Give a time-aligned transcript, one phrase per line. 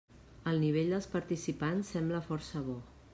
[0.51, 2.83] El nivell dels participants sembla força bo.